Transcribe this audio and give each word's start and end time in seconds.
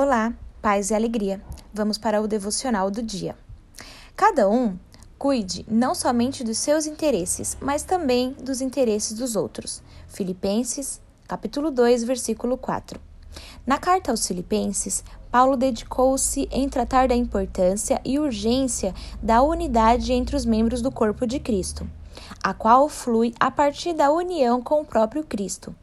Olá, 0.00 0.32
paz 0.62 0.90
e 0.90 0.94
alegria. 0.94 1.42
Vamos 1.74 1.98
para 1.98 2.22
o 2.22 2.28
devocional 2.28 2.88
do 2.88 3.02
dia. 3.02 3.34
Cada 4.14 4.48
um 4.48 4.78
cuide 5.18 5.66
não 5.68 5.92
somente 5.92 6.44
dos 6.44 6.56
seus 6.58 6.86
interesses, 6.86 7.58
mas 7.60 7.82
também 7.82 8.30
dos 8.34 8.60
interesses 8.60 9.18
dos 9.18 9.34
outros. 9.34 9.82
Filipenses, 10.06 11.00
capítulo 11.26 11.72
2, 11.72 12.04
versículo 12.04 12.56
4. 12.56 13.00
Na 13.66 13.76
carta 13.76 14.12
aos 14.12 14.24
Filipenses, 14.24 15.02
Paulo 15.32 15.56
dedicou-se 15.56 16.48
em 16.52 16.68
tratar 16.68 17.08
da 17.08 17.16
importância 17.16 18.00
e 18.04 18.20
urgência 18.20 18.94
da 19.20 19.42
unidade 19.42 20.12
entre 20.12 20.36
os 20.36 20.44
membros 20.44 20.80
do 20.80 20.92
corpo 20.92 21.26
de 21.26 21.40
Cristo, 21.40 21.90
a 22.40 22.54
qual 22.54 22.88
flui 22.88 23.34
a 23.40 23.50
partir 23.50 23.94
da 23.94 24.12
união 24.12 24.62
com 24.62 24.80
o 24.80 24.86
próprio 24.86 25.24
Cristo. 25.24 25.74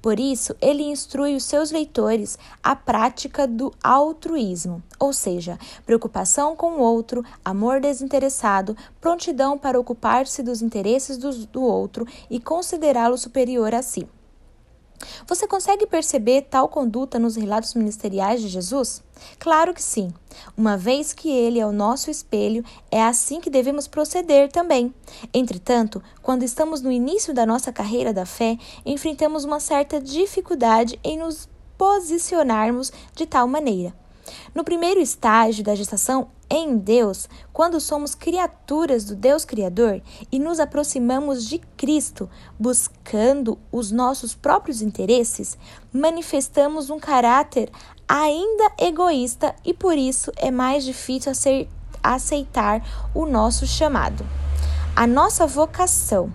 Por 0.00 0.18
isso, 0.18 0.54
ele 0.60 0.82
instrui 0.82 1.36
os 1.36 1.44
seus 1.44 1.70
leitores 1.70 2.38
à 2.62 2.74
prática 2.74 3.46
do 3.46 3.72
altruísmo, 3.82 4.82
ou 4.98 5.12
seja, 5.12 5.58
preocupação 5.84 6.54
com 6.56 6.72
o 6.72 6.80
outro, 6.80 7.24
amor 7.44 7.80
desinteressado, 7.80 8.76
prontidão 9.00 9.58
para 9.58 9.78
ocupar-se 9.78 10.42
dos 10.42 10.62
interesses 10.62 11.16
do, 11.18 11.30
do 11.46 11.62
outro 11.62 12.06
e 12.30 12.40
considerá-lo 12.40 13.18
superior 13.18 13.74
a 13.74 13.82
si. 13.82 14.06
Você 15.26 15.46
consegue 15.46 15.86
perceber 15.86 16.42
tal 16.42 16.68
conduta 16.68 17.18
nos 17.18 17.36
relatos 17.36 17.74
ministeriais 17.74 18.40
de 18.40 18.48
Jesus? 18.48 19.02
Claro 19.38 19.74
que 19.74 19.82
sim. 19.82 20.12
Uma 20.56 20.76
vez 20.76 21.12
que 21.12 21.30
ele 21.30 21.60
é 21.60 21.66
o 21.66 21.72
nosso 21.72 22.10
espelho, 22.10 22.64
é 22.90 23.02
assim 23.02 23.40
que 23.40 23.50
devemos 23.50 23.86
proceder 23.86 24.50
também. 24.50 24.94
Entretanto, 25.32 26.02
quando 26.22 26.42
estamos 26.42 26.80
no 26.80 26.90
início 26.90 27.34
da 27.34 27.46
nossa 27.46 27.72
carreira 27.72 28.12
da 28.12 28.26
fé, 28.26 28.58
enfrentamos 28.84 29.44
uma 29.44 29.60
certa 29.60 30.00
dificuldade 30.00 30.98
em 31.04 31.18
nos 31.18 31.48
posicionarmos 31.76 32.92
de 33.14 33.26
tal 33.26 33.46
maneira. 33.46 34.01
No 34.54 34.64
primeiro 34.64 35.00
estágio 35.00 35.64
da 35.64 35.74
gestação 35.74 36.28
em 36.50 36.76
Deus, 36.76 37.28
quando 37.52 37.80
somos 37.80 38.14
criaturas 38.14 39.04
do 39.04 39.16
Deus 39.16 39.44
Criador 39.44 40.02
e 40.30 40.38
nos 40.38 40.60
aproximamos 40.60 41.46
de 41.46 41.58
Cristo, 41.76 42.28
buscando 42.58 43.58
os 43.70 43.90
nossos 43.90 44.34
próprios 44.34 44.82
interesses, 44.82 45.56
manifestamos 45.92 46.90
um 46.90 46.98
caráter 46.98 47.70
ainda 48.06 48.72
egoísta 48.78 49.54
e 49.64 49.72
por 49.72 49.96
isso 49.96 50.30
é 50.36 50.50
mais 50.50 50.84
difícil 50.84 51.32
aceitar 52.02 53.10
o 53.14 53.24
nosso 53.24 53.66
chamado. 53.66 54.26
A 54.94 55.06
nossa 55.06 55.46
vocação 55.46 56.32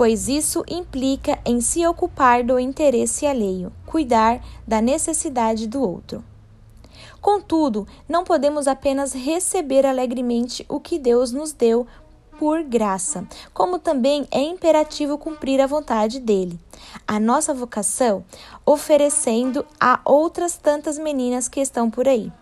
pois 0.00 0.28
isso 0.28 0.64
implica 0.66 1.38
em 1.44 1.60
se 1.60 1.86
ocupar 1.86 2.42
do 2.42 2.58
interesse 2.58 3.26
alheio, 3.26 3.70
cuidar 3.84 4.42
da 4.66 4.80
necessidade 4.80 5.66
do 5.66 5.82
outro. 5.82 6.24
Contudo, 7.20 7.86
não 8.08 8.24
podemos 8.24 8.66
apenas 8.66 9.12
receber 9.12 9.84
alegremente 9.84 10.64
o 10.68 10.80
que 10.80 10.98
Deus 10.98 11.32
nos 11.32 11.52
deu 11.52 11.86
por 12.38 12.62
graça, 12.62 13.28
como 13.52 13.78
também 13.78 14.26
é 14.30 14.40
imperativo 14.40 15.18
cumprir 15.18 15.60
a 15.60 15.66
vontade 15.66 16.18
dele. 16.18 16.58
A 17.06 17.20
nossa 17.20 17.52
vocação 17.52 18.24
oferecendo 18.64 19.66
a 19.78 20.00
outras 20.06 20.56
tantas 20.56 20.98
meninas 20.98 21.48
que 21.48 21.60
estão 21.60 21.90
por 21.90 22.08
aí, 22.08 22.32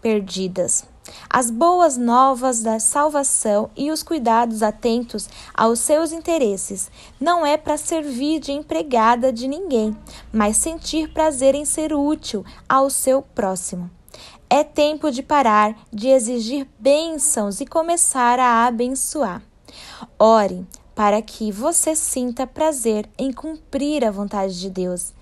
perdidas. 0.00 0.86
As 1.28 1.50
boas 1.50 1.96
novas 1.96 2.62
da 2.62 2.78
salvação 2.78 3.70
e 3.76 3.90
os 3.90 4.04
cuidados 4.04 4.62
atentos 4.62 5.28
aos 5.52 5.80
seus 5.80 6.12
interesses 6.12 6.88
não 7.18 7.44
é 7.44 7.56
para 7.56 7.76
servir 7.76 8.38
de 8.38 8.52
empregada 8.52 9.32
de 9.32 9.48
ninguém, 9.48 9.96
mas 10.32 10.56
sentir 10.56 11.12
prazer 11.12 11.56
em 11.56 11.64
ser 11.64 11.92
útil 11.92 12.44
ao 12.68 12.88
seu 12.90 13.22
próximo. 13.22 13.97
É 14.50 14.64
tempo 14.64 15.10
de 15.10 15.22
parar 15.22 15.78
de 15.92 16.08
exigir 16.08 16.66
bênçãos 16.78 17.60
e 17.60 17.66
começar 17.66 18.38
a 18.38 18.66
abençoar. 18.66 19.42
Ore 20.18 20.66
para 20.94 21.22
que 21.22 21.52
você 21.52 21.94
sinta 21.94 22.46
prazer 22.46 23.08
em 23.16 23.32
cumprir 23.32 24.04
a 24.04 24.10
vontade 24.10 24.58
de 24.58 24.68
Deus, 24.68 25.12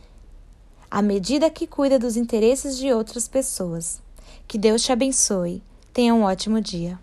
à 0.91 1.03
medida 1.03 1.51
que 1.51 1.67
cuida 1.67 1.99
dos 1.99 2.17
interesses 2.17 2.79
de 2.79 2.93
outras 2.93 3.29
pessoas. 3.29 4.01
Que 4.49 4.57
Deus 4.57 4.83
te 4.83 4.93
abençoe. 4.93 5.63
Tenha 5.93 6.15
um 6.15 6.23
ótimo 6.23 6.61
dia. 6.61 6.99